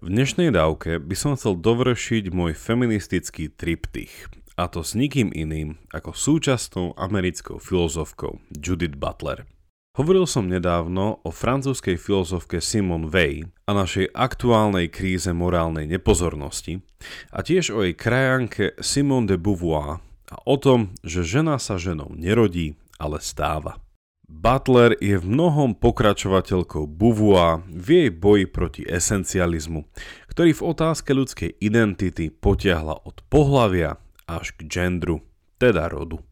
[0.00, 5.76] V dnešnej dávke by som chcel dovršiť môj feministický triptych, a to s nikým iným
[5.92, 9.44] ako súčasnou americkou filozofkou Judith Butler.
[10.00, 16.80] Hovoril som nedávno o francúzskej filozofke Simone Weil a našej aktuálnej kríze morálnej nepozornosti
[17.28, 20.00] a tiež o jej krajanke Simone de Beauvoir
[20.32, 23.76] a o tom, že žena sa ženou nerodí, ale stáva.
[24.30, 29.84] Butler je v mnohom pokračovateľkou Beauvoir v jej boji proti esencializmu,
[30.30, 33.98] ktorý v otázke ľudskej identity potiahla od pohlavia
[34.30, 35.26] až k gendru,
[35.58, 36.22] teda rodu.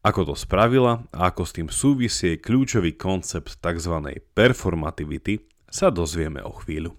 [0.00, 3.94] Ako to spravila a ako s tým súvisie kľúčový koncept tzv.
[4.32, 6.96] performativity, sa dozvieme o chvíľu.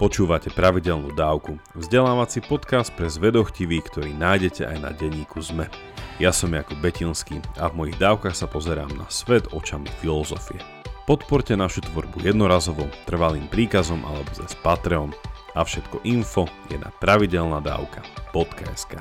[0.00, 5.68] Počúvate pravidelnú dávku, vzdelávací podcast pre zvedochtivých, ktorý nájdete aj na denníku ZME.
[6.16, 10.56] Ja som Jakub Betinský a v mojich dávkach sa pozerám na svet očami filozofie.
[11.04, 15.12] Podporte našu tvorbu jednorazovo, trvalým príkazom alebo cez Patreon
[15.52, 18.92] a všetko info je na pravidelnadavka.sk.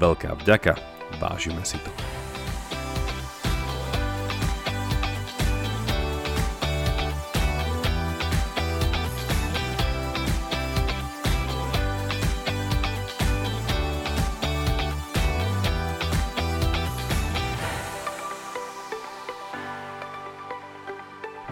[0.00, 0.72] Veľká vďaka,
[1.20, 1.92] vážime si to.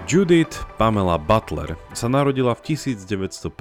[0.09, 3.53] Judith Pamela Butler sa narodila v 1956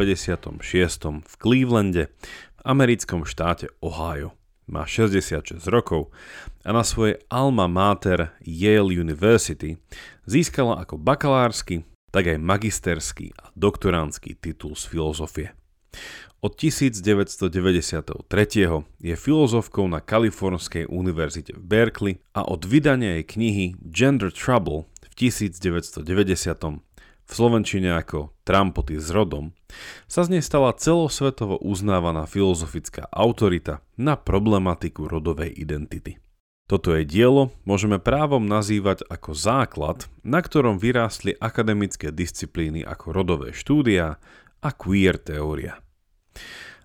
[1.20, 2.08] v Clevelande
[2.56, 4.32] v americkom štáte Ohio.
[4.64, 6.08] Má 66 rokov
[6.64, 9.76] a na svojej alma mater Yale University
[10.24, 11.84] získala ako bakalársky,
[12.16, 15.52] tak aj magisterský a doktoránsky titul z filozofie.
[16.40, 18.24] Od 1993.
[19.04, 24.88] je filozofkou na Kalifornskej univerzite v Berkeley a od vydania jej knihy Gender Trouble
[25.18, 26.06] 1990
[27.28, 29.52] v slovenčine ako Trampoty s rodom,
[30.08, 36.16] sa z nej stala celosvetovo uznávaná filozofická autorita na problematiku rodovej identity.
[36.68, 43.56] Toto je dielo môžeme právom nazývať ako základ, na ktorom vyrástli akademické disciplíny ako rodové
[43.56, 44.20] štúdia
[44.60, 45.80] a queer teória.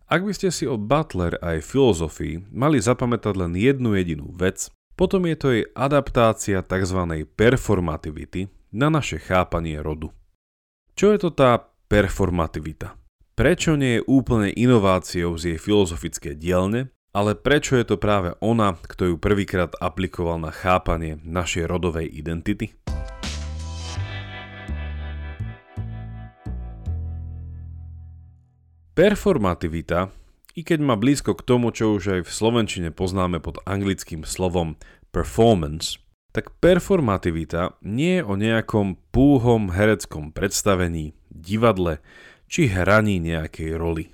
[0.06, 4.70] Ak by ste si o Butler a jej filozofii mali zapamätať len jednu jedinú vec,
[5.02, 7.26] potom je to jej adaptácia tzv.
[7.34, 10.14] performativity na naše chápanie rodu.
[10.94, 11.58] Čo je to tá
[11.90, 12.94] performativita?
[13.34, 18.78] Prečo nie je úplne inováciou z jej filozofické dielne, ale prečo je to práve ona,
[18.78, 22.70] kto ju prvýkrát aplikoval na chápanie našej rodovej identity?
[28.94, 30.21] Performativita
[30.52, 34.76] i keď má blízko k tomu, čo už aj v slovenčine poznáme pod anglickým slovom
[35.08, 36.00] performance,
[36.32, 42.00] tak performativita nie je o nejakom púhom hereckom predstavení, divadle
[42.48, 44.12] či hraní nejakej roli.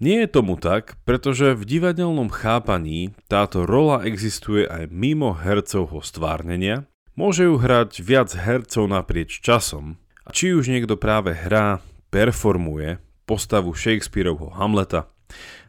[0.00, 6.88] Nie je tomu tak, pretože v divadelnom chápaní táto rola existuje aj mimo hercovho stvárnenia,
[7.18, 12.96] môže ju hrať viac hercov naprieč časom, a či už niekto práve hrá, performuje
[13.28, 15.06] postavu Shakespeareovho Hamleta,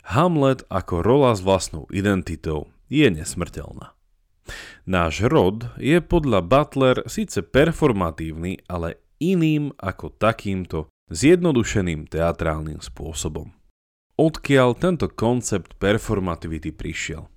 [0.07, 3.94] Hamlet ako rola s vlastnou identitou je nesmrteľná.
[4.89, 13.53] Náš rod je podľa Butler síce performatívny, ale iným ako takýmto zjednodušeným teatrálnym spôsobom.
[14.17, 17.29] Odkiaľ tento koncept performativity prišiel?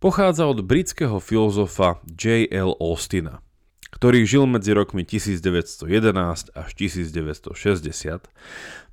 [0.00, 2.72] Pochádza od britského filozofa J.L.
[2.80, 3.44] Austina,
[3.92, 8.32] ktorý žil medzi rokmi 1911 až 1960,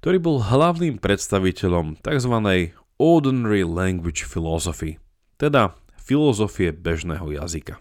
[0.04, 2.34] ktorý bol hlavným predstaviteľom tzv
[2.98, 4.98] Ordinary Language Philosophy,
[5.38, 7.78] teda filozofie bežného jazyka.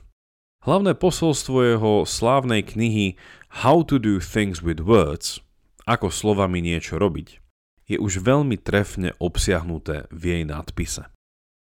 [0.69, 3.17] Hlavné posolstvo jeho slávnej knihy
[3.65, 5.41] How to do things with words,
[5.89, 7.41] ako slovami niečo robiť,
[7.89, 11.09] je už veľmi trefne obsiahnuté v jej nadpise.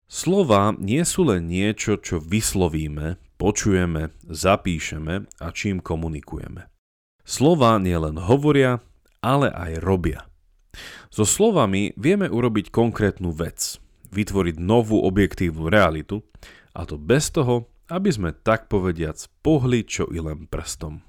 [0.09, 6.65] Slova nie sú len niečo, čo vyslovíme, počujeme, zapíšeme a čím komunikujeme.
[7.25, 8.81] Slova nielen hovoria,
[9.21, 10.29] ale aj robia.
[11.09, 13.77] So slovami vieme urobiť konkrétnu vec,
[14.11, 16.23] vytvoriť novú objektívnu realitu,
[16.75, 21.05] a to bez toho, aby sme tak povediac pohli čo i len prstom.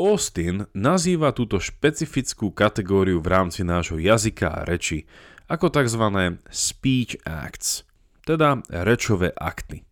[0.00, 5.04] Austin nazýva túto špecifickú kategóriu v rámci nášho jazyka a reči
[5.50, 6.04] ako tzv.
[6.48, 7.84] speech acts,
[8.24, 9.84] teda rečové akty.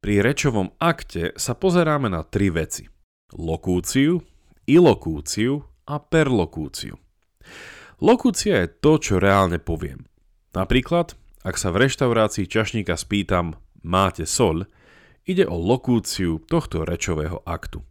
[0.00, 2.88] Pri rečovom akte sa pozeráme na tri veci.
[3.36, 4.22] Lokúciu,
[4.64, 6.94] ilokúciu a perlokúciu.
[8.00, 10.08] Lokúcia je to, čo reálne poviem.
[10.56, 11.14] Napríklad,
[11.44, 14.64] ak sa v reštaurácii čašníka spýtam máte sol,
[15.28, 17.84] ide o lokúciu tohto rečového aktu.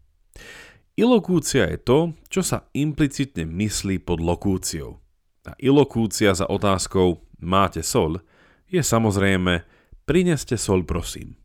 [0.98, 5.00] Ilokúcia je to, čo sa implicitne myslí pod lokúciou.
[5.48, 8.20] a ilokúcia za otázkou máte sol
[8.68, 9.64] je samozrejme
[10.04, 11.40] prineste sol prosím.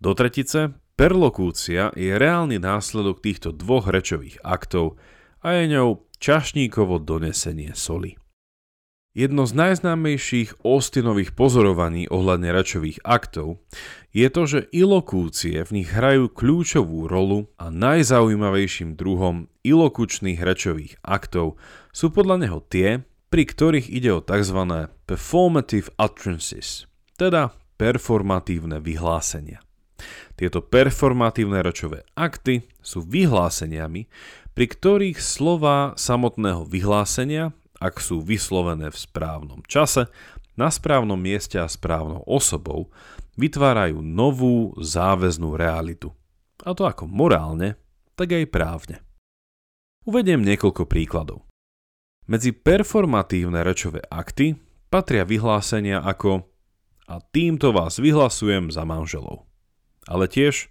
[0.00, 4.98] Do tretice perlokúcia je reálny následok týchto dvoch rečových aktov
[5.40, 8.18] a je ňou čašníkovo donesenie soli.
[9.18, 13.58] Jedno z najznámejších Austinových pozorovaní ohľadne rečových aktov
[14.14, 21.58] je to, že ilokúcie v nich hrajú kľúčovú rolu a najzaujímavejším druhom ilokučných rečových aktov
[21.90, 24.86] sú podľa neho tie, pri ktorých ide o tzv.
[25.02, 26.86] performative utterances,
[27.18, 29.58] teda performatívne vyhlásenia.
[30.38, 34.06] Tieto performatívne rečové akty sú vyhláseniami,
[34.58, 40.10] pri ktorých slova samotného vyhlásenia ak sú vyslovené v správnom čase,
[40.58, 42.90] na správnom mieste a správnou osobou,
[43.38, 46.10] vytvárajú novú záväznú realitu.
[46.66, 47.78] A to ako morálne,
[48.18, 48.96] tak aj právne.
[50.02, 51.46] Uvediem niekoľko príkladov.
[52.26, 54.58] Medzi performatívne rečové akty
[54.90, 56.42] patria vyhlásenia ako
[57.06, 59.46] a týmto vás vyhlasujem za manželov.
[60.10, 60.66] Ale tiež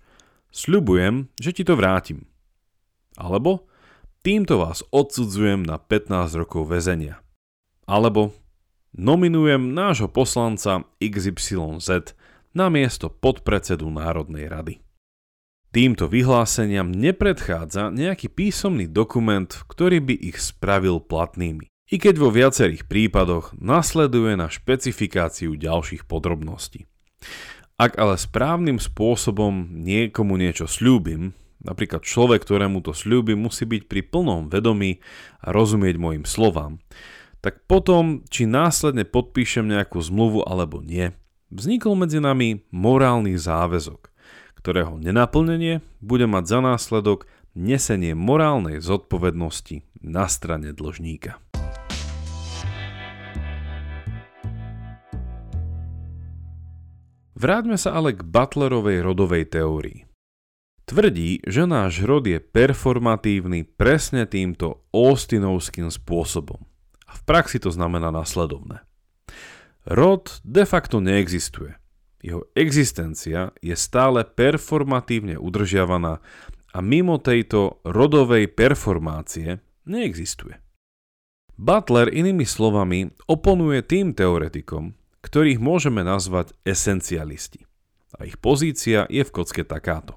[0.52, 2.28] sľubujem, že ti to vrátim.
[3.16, 3.66] Alebo
[4.28, 7.24] Týmto vás odsudzujem na 15 rokov väzenia.
[7.88, 8.36] Alebo
[8.92, 12.12] nominujem nášho poslanca XYZ
[12.52, 14.84] na miesto podpredsedu Národnej rady.
[15.72, 21.72] Týmto vyhláseniam nepredchádza nejaký písomný dokument, ktorý by ich spravil platnými.
[21.88, 26.84] I keď vo viacerých prípadoch nasleduje na špecifikáciu ďalších podrobností.
[27.80, 31.32] Ak ale správnym spôsobom niekomu niečo slúbim,
[31.68, 35.04] Napríklad človek, ktorému to sľúbi, musí byť pri plnom vedomí
[35.44, 36.80] a rozumieť mojim slovám.
[37.44, 41.12] Tak potom, či následne podpíšem nejakú zmluvu alebo nie,
[41.52, 44.08] vznikol medzi nami morálny záväzok,
[44.64, 51.36] ktorého nenaplnenie bude mať za následok nesenie morálnej zodpovednosti na strane dlžníka.
[57.38, 60.07] Vráťme sa ale k Butlerovej rodovej teórii.
[60.88, 66.64] Tvrdí, že náš rod je performatívny presne týmto Austinovským spôsobom.
[67.04, 68.88] A v praxi to znamená nasledovné.
[69.84, 71.76] Rod de facto neexistuje.
[72.24, 76.24] Jeho existencia je stále performatívne udržiavaná
[76.72, 80.56] a mimo tejto rodovej performácie neexistuje.
[81.60, 87.68] Butler inými slovami oponuje tým teoretikom, ktorých môžeme nazvať esencialisti.
[88.16, 90.16] A ich pozícia je v kocke takáto.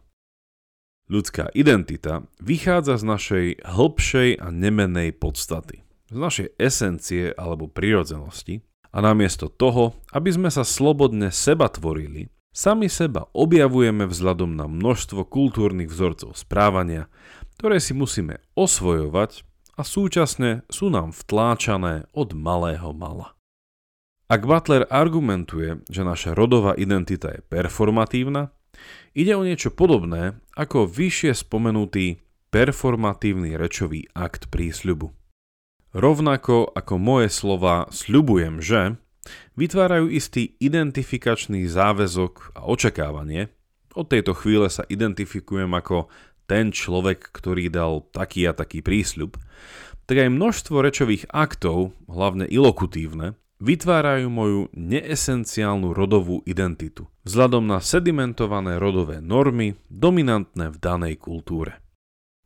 [1.11, 8.63] Ľudská identita vychádza z našej hĺbšej a nemenej podstaty, z našej esencie alebo prirodzenosti
[8.95, 15.27] a namiesto toho, aby sme sa slobodne seba tvorili, sami seba objavujeme vzhľadom na množstvo
[15.27, 17.11] kultúrnych vzorcov správania,
[17.59, 19.43] ktoré si musíme osvojovať
[19.75, 23.35] a súčasne sú nám vtláčané od malého mala.
[24.31, 28.55] Ak Butler argumentuje, že naša rodová identita je performatívna,
[29.17, 35.11] Ide o niečo podobné ako vyššie spomenutý performatívny rečový akt prísľubu.
[35.91, 38.95] Rovnako ako moje slova sľubujem, že
[39.59, 43.51] vytvárajú istý identifikačný záväzok a očakávanie.
[43.99, 46.07] Od tejto chvíle sa identifikujem ako
[46.47, 49.39] ten človek, ktorý dal taký a taký prísľub,
[50.07, 58.81] tak aj množstvo rečových aktov, hlavne ilokutívne, vytvárajú moju neesenciálnu rodovú identitu, vzhľadom na sedimentované
[58.81, 61.79] rodové normy dominantné v danej kultúre.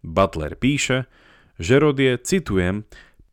[0.04, 1.08] Butler píše,
[1.56, 2.84] že rod je, citujem,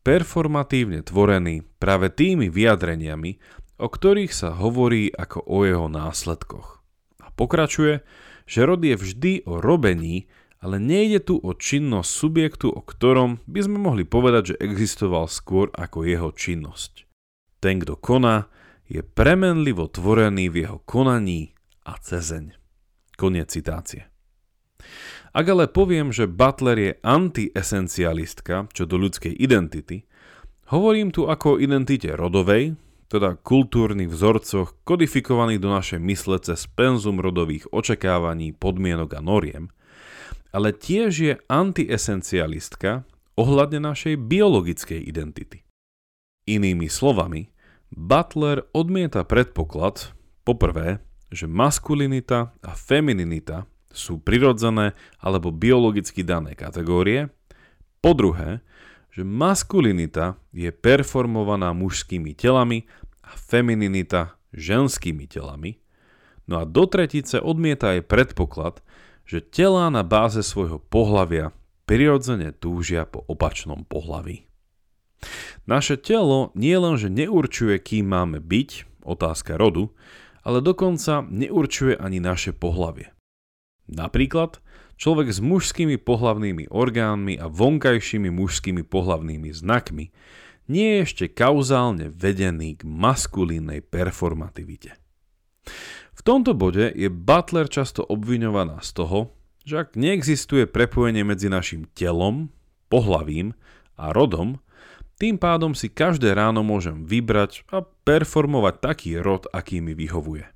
[0.06, 3.38] performatívne tvorený práve tými vyjadreniami,
[3.82, 6.80] o ktorých sa hovorí ako o jeho následkoch.
[7.18, 8.06] A pokračuje,
[8.46, 10.30] že rod je vždy o robení,
[10.62, 15.74] ale nejde tu o činnosť subjektu, o ktorom by sme mohli povedať, že existoval skôr
[15.74, 17.11] ako jeho činnosť.
[17.62, 18.50] Ten, kto koná,
[18.90, 21.54] je premenlivo tvorený v jeho konaní
[21.86, 22.58] a cezeň.
[23.14, 24.10] Koniec citácie.
[25.30, 30.10] Ak ale poviem, že Butler je antiesencialistka čo do ľudskej identity,
[30.74, 32.74] hovorím tu ako o identite rodovej,
[33.06, 39.70] teda kultúrnych vzorcoch kodifikovaných do našej mysle cez penzum rodových očakávaní, podmienok a noriem,
[40.50, 43.06] ale tiež je antiesencialistka
[43.38, 45.62] ohľadne našej biologickej identity.
[46.48, 47.51] Inými slovami,
[47.92, 50.16] Butler odmieta predpoklad,
[50.48, 57.28] poprvé, že maskulinita a femininita sú prirodzené alebo biologicky dané kategórie,
[58.00, 58.64] po druhé,
[59.12, 62.88] že maskulinita je performovaná mužskými telami
[63.20, 65.76] a femininita ženskými telami,
[66.48, 68.80] no a do tretice odmieta aj predpoklad,
[69.28, 71.52] že telá na báze svojho pohlavia
[71.84, 74.48] prirodzene túžia po opačnom pohlaví.
[75.66, 79.94] Naše telo nie len, že neurčuje, kým máme byť, otázka rodu,
[80.42, 83.14] ale dokonca neurčuje ani naše pohlavie.
[83.86, 84.58] Napríklad,
[84.98, 90.10] človek s mužskými pohlavnými orgánmi a vonkajšími mužskými pohlavnými znakmi
[90.70, 94.94] nie je ešte kauzálne vedený k maskulínnej performativite.
[96.12, 99.18] V tomto bode je Butler často obviňovaná z toho,
[99.62, 102.50] že ak neexistuje prepojenie medzi našim telom,
[102.90, 103.54] pohlavím
[103.98, 104.58] a rodom,
[105.22, 110.50] tým pádom si každé ráno môžem vybrať a performovať taký rod, aký mi vyhovuje.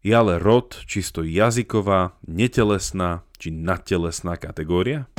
[0.00, 5.12] Je ale rod čisto jazyková, netelesná či nadtelesná kategória?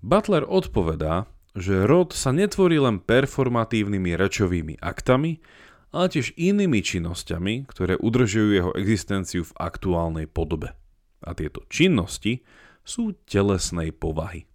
[0.00, 5.44] Butler odpovedá, že rod sa netvorí len performatívnymi rečovými aktami,
[5.92, 10.72] ale tiež inými činnosťami, ktoré udržujú jeho existenciu v aktuálnej podobe.
[11.20, 12.40] A tieto činnosti
[12.86, 14.46] sú telesnej povahy.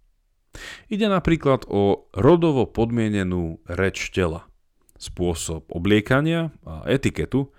[0.88, 4.48] Ide napríklad o rodovo podmienenú reč tela,
[4.96, 7.52] spôsob obliekania a etiketu,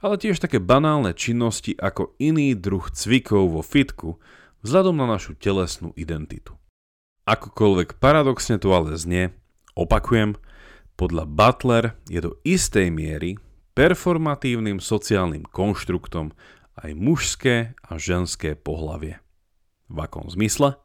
[0.00, 4.16] ale tiež také banálne činnosti ako iný druh cvikov vo fitku
[4.64, 6.56] vzhľadom na našu telesnú identitu.
[7.28, 9.36] Akokoľvek paradoxne to ale znie,
[9.76, 10.40] opakujem,
[10.96, 13.40] podľa Butler je do istej miery
[13.76, 16.36] performatívnym sociálnym konštruktom
[16.80, 19.20] aj mužské a ženské pohlavie.
[19.90, 20.78] V akom zmysle?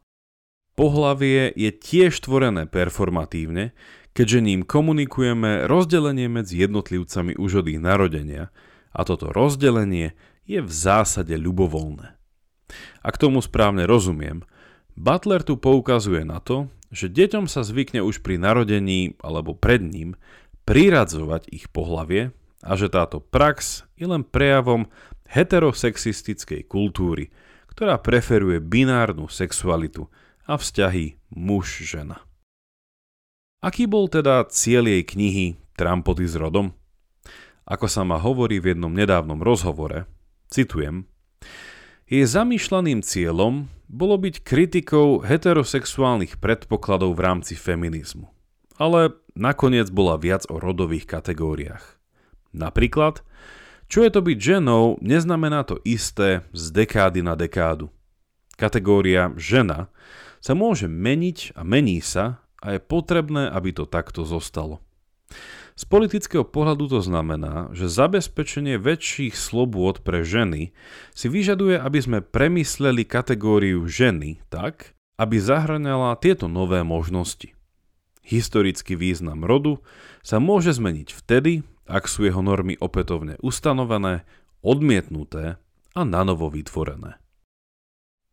[0.75, 3.71] Pohlavie je tiež tvorené performatívne,
[4.17, 8.51] keďže ním komunikujeme rozdelenie medzi jednotlivcami už od ich narodenia
[8.91, 10.17] a toto rozdelenie
[10.49, 12.17] je v zásade ľubovoľné.
[13.05, 14.41] Ak tomu správne rozumiem,
[14.97, 20.15] Butler tu poukazuje na to, že deťom sa zvykne už pri narodení alebo pred ním
[20.63, 22.31] priradzovať ich pohlavie
[22.63, 24.87] a že táto prax je len prejavom
[25.29, 27.29] heterosexistickej kultúry,
[27.75, 30.07] ktorá preferuje binárnu sexualitu
[30.47, 32.23] a vzťahy muž-žena.
[33.59, 36.71] Aký bol teda cieľ jej knihy Trampoty s rodom?
[37.67, 40.07] Ako sa ma hovorí v jednom nedávnom rozhovore,
[40.47, 41.09] citujem,
[42.05, 48.29] jej zamýšľaným cieľom bolo byť kritikou heterosexuálnych predpokladov v rámci feminizmu.
[48.77, 51.81] Ale nakoniec bola viac o rodových kategóriách.
[52.53, 53.25] Napríklad,
[53.85, 57.93] čo je to byť ženou, neznamená to isté z dekády na dekádu.
[58.55, 59.91] Kategória žena
[60.39, 64.81] sa môže meniť a mení sa a je potrebné, aby to takto zostalo.
[65.75, 70.71] Z politického pohľadu to znamená, že zabezpečenie väčších slobôd pre ženy
[71.11, 77.51] si vyžaduje, aby sme premysleli kategóriu ženy tak, aby zahrňala tieto nové možnosti.
[78.23, 79.83] Historický význam rodu
[80.23, 84.25] sa môže zmeniť vtedy, ak sú jeho normy opätovne ustanovené,
[84.65, 85.61] odmietnuté
[85.93, 87.21] a nanovo vytvorené.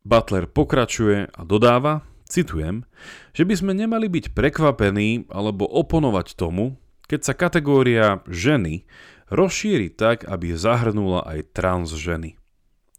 [0.03, 2.89] Butler pokračuje a dodáva, citujem,
[3.37, 8.89] že by sme nemali byť prekvapení alebo oponovať tomu, keď sa kategória ženy
[9.29, 12.41] rozšíri tak, aby zahrnula aj trans ženy.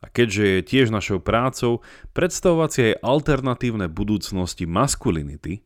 [0.03, 1.79] A keďže je tiež našou prácou
[2.11, 5.63] predstavovať si aj alternatívne budúcnosti maskulinity,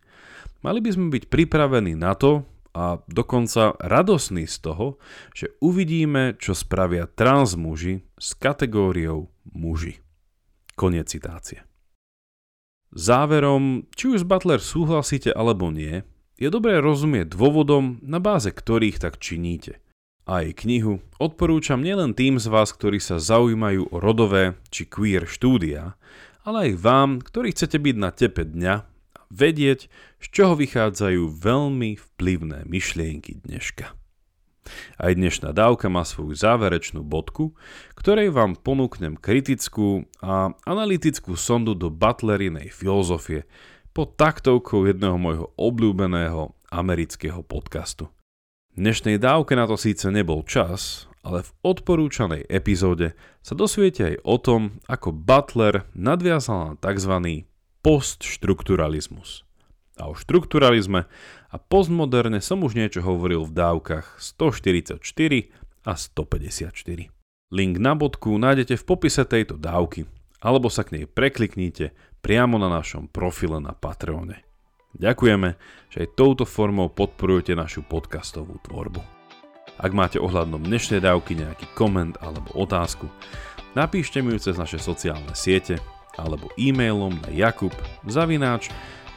[0.62, 2.46] mali by sme byť pripravení na to,
[2.78, 5.02] a dokonca radosný z toho,
[5.34, 9.98] že uvidíme, čo spravia trans muži s kategóriou muži.
[10.78, 11.66] Koniec citácie.
[12.94, 16.06] Záverom, či už s Butler súhlasíte alebo nie,
[16.38, 19.82] je dobré rozumieť dôvodom, na báze ktorých tak činíte.
[20.30, 25.98] A knihu odporúčam nielen tým z vás, ktorí sa zaujímajú o rodové či queer štúdia,
[26.46, 28.97] ale aj vám, ktorí chcete byť na tepe dňa
[29.34, 29.92] vedieť,
[30.22, 33.94] z čoho vychádzajú veľmi vplyvné myšlienky dneška.
[35.00, 37.56] Aj dnešná dávka má svoju záverečnú bodku,
[37.96, 43.48] ktorej vám ponúknem kritickú a analytickú sondu do Butlerinej filozofie
[43.96, 48.12] pod taktovkou jedného môjho obľúbeného amerického podcastu.
[48.76, 54.16] V dnešnej dávke na to síce nebol čas, ale v odporúčanej epizóde sa dosviete aj
[54.22, 57.47] o tom, ako Butler nadviazal na tzv
[57.88, 59.48] postštrukturalizmus.
[59.96, 61.08] A o štrukturalizme
[61.48, 65.00] a postmoderne som už niečo hovoril v dávkach 144
[65.88, 67.08] a 154.
[67.48, 70.04] Link na bodku nájdete v popise tejto dávky,
[70.44, 74.44] alebo sa k nej prekliknite priamo na našom profile na Patreone.
[75.00, 75.56] Ďakujeme,
[75.88, 79.00] že aj touto formou podporujete našu podcastovú tvorbu.
[79.80, 83.08] Ak máte ohľadom dnešnej dávky nejaký koment alebo otázku,
[83.80, 85.80] napíšte mi ju cez naše sociálne siete
[86.18, 87.72] alebo e-mailom na jakub
[88.04, 88.70] zavináč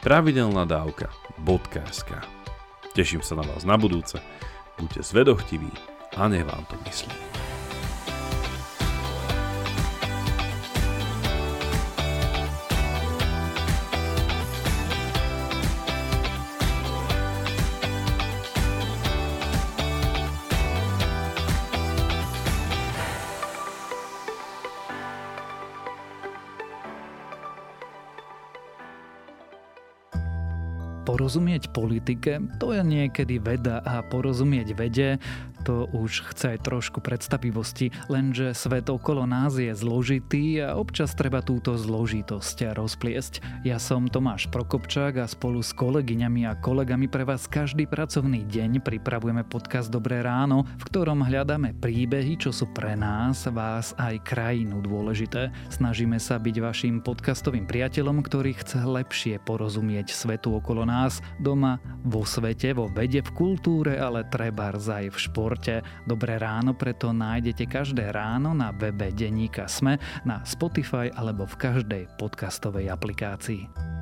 [0.05, 2.41] pravidelnadavka.sk
[2.91, 4.19] Teším sa na vás na budúce,
[4.75, 5.71] buďte zvedochtiví
[6.19, 7.15] a nech vám to myslí.
[31.11, 35.19] Porozumieť politike, to je niekedy veda a porozumieť vede,
[35.61, 41.45] to už chce aj trošku predstavivosti, lenže svet okolo nás je zložitý a občas treba
[41.45, 43.33] túto zložitosť rozpliesť.
[43.61, 48.81] Ja som Tomáš Prokopčák a spolu s kolegyňami a kolegami pre vás každý pracovný deň
[48.81, 54.81] pripravujeme podcast Dobré ráno, v ktorom hľadáme príbehy, čo sú pre nás, vás aj krajinu
[54.81, 55.53] dôležité.
[55.69, 62.25] Snažíme sa byť vašim podcastovým priateľom, ktorý chce lepšie porozumieť svetu okolo nás, doma, vo
[62.25, 65.17] svete, vo vede, v kultúre, ale treba aj v
[65.51, 65.83] športe.
[66.07, 72.03] Dobré ráno preto nájdete každé ráno na webe Deníka Sme, na Spotify alebo v každej
[72.15, 74.00] podcastovej aplikácii.